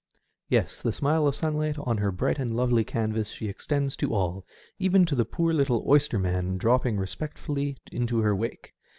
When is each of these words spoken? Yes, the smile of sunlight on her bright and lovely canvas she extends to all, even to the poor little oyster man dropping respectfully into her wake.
Yes, 0.49 0.81
the 0.81 0.91
smile 0.91 1.27
of 1.27 1.35
sunlight 1.35 1.77
on 1.77 1.99
her 1.99 2.11
bright 2.11 2.39
and 2.39 2.55
lovely 2.55 2.83
canvas 2.83 3.29
she 3.29 3.47
extends 3.47 3.95
to 3.97 4.15
all, 4.15 4.47
even 4.79 5.05
to 5.05 5.13
the 5.13 5.25
poor 5.25 5.53
little 5.53 5.85
oyster 5.87 6.17
man 6.17 6.57
dropping 6.57 6.97
respectfully 6.97 7.77
into 7.91 8.21
her 8.21 8.35
wake. 8.35 8.73